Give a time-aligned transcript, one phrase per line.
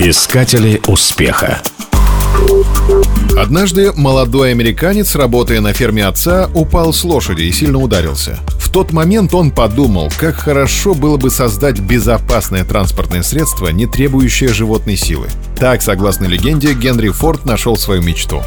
[0.00, 1.60] Искатели успеха.
[3.36, 8.38] Однажды молодой американец, работая на ферме отца, упал с лошади и сильно ударился.
[8.60, 14.52] В тот момент он подумал, как хорошо было бы создать безопасное транспортное средство, не требующее
[14.52, 15.26] животной силы.
[15.56, 18.40] Так, согласно легенде, Генри Форд нашел свою мечту.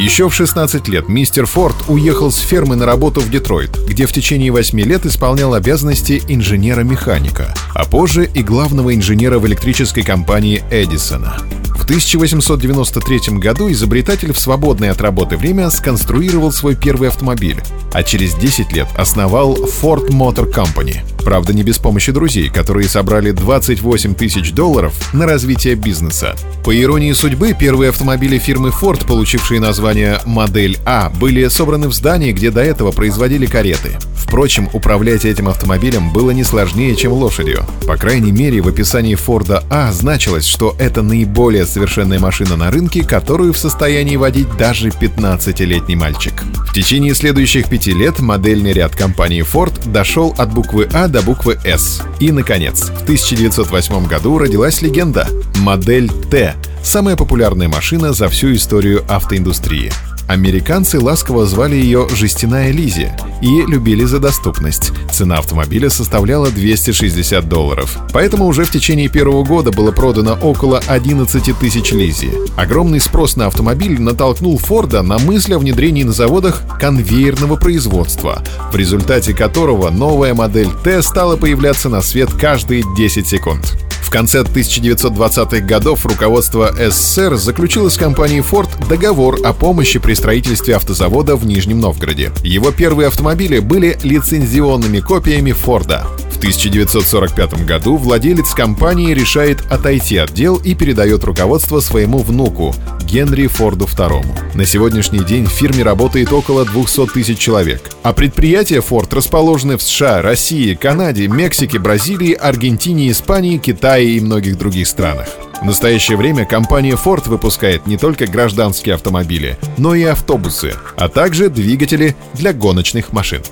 [0.00, 4.12] Еще в 16 лет мистер Форд уехал с фермы на работу в Детройт, где в
[4.12, 11.36] течение 8 лет исполнял обязанности инженера-механика, а позже и главного инженера в электрической компании Эдисона.
[11.76, 17.60] В 1893 году изобретатель в свободное от работы время сконструировал свой первый автомобиль,
[17.92, 21.02] а через 10 лет основал Ford Motor Company.
[21.24, 26.34] Правда, не без помощи друзей, которые собрали 28 тысяч долларов на развитие бизнеса.
[26.64, 32.32] По иронии судьбы, первые автомобили фирмы Ford, получившие название «Модель А», были собраны в здании,
[32.32, 33.98] где до этого производили кареты.
[34.14, 37.64] Впрочем, управлять этим автомобилем было не сложнее, чем лошадью.
[37.86, 43.02] По крайней мере, в описании Форда А значилось, что это наиболее совершенная машина на рынке,
[43.02, 46.44] которую в состоянии водить даже 15-летний мальчик.
[46.68, 51.58] В течение следующих пяти лет модельный ряд компании Ford дошел от буквы А до буквы
[51.64, 52.02] С.
[52.20, 59.04] И, наконец, в 1908 году родилась легенда— модель Т, самая популярная машина за всю историю
[59.08, 59.92] автоиндустрии.
[60.30, 63.10] Американцы ласково звали ее «Жестяная Лизи»
[63.42, 64.92] и любили за доступность.
[65.10, 67.98] Цена автомобиля составляла 260 долларов.
[68.12, 72.30] Поэтому уже в течение первого года было продано около 11 тысяч Лизи.
[72.56, 78.40] Огромный спрос на автомобиль натолкнул Форда на мысль о внедрении на заводах конвейерного производства,
[78.72, 83.89] в результате которого новая модель Т стала появляться на свет каждые 10 секунд.
[84.10, 90.74] В конце 1920-х годов руководство СССР заключило с компанией Ford договор о помощи при строительстве
[90.74, 92.32] автозавода в Нижнем Новгороде.
[92.42, 96.08] Его первые автомобили были лицензионными копиями Форда.
[96.40, 102.74] В 1945 году владелец компании решает отойти от дел и передает руководство своему внуку,
[103.04, 104.24] Генри Форду II.
[104.54, 107.90] На сегодняшний день в фирме работает около 200 тысяч человек.
[108.02, 114.56] А предприятия Ford расположены в США, России, Канаде, Мексике, Бразилии, Аргентине, Испании, Китае и многих
[114.56, 115.28] других странах.
[115.60, 121.50] В настоящее время компания Ford выпускает не только гражданские автомобили, но и автобусы, а также
[121.50, 123.42] двигатели для гоночных машин.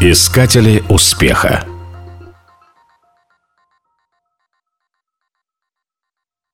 [0.00, 1.75] Искатели успеха.